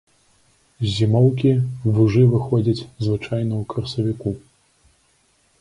З 0.85 0.93
зімоўкі 0.99 1.51
вужы 1.97 2.23
выходзяць 2.33 2.87
звычайна 3.05 3.53
ў 3.61 3.63
красавіку. 3.75 4.29